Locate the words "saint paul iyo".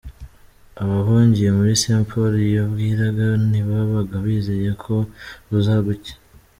1.81-2.63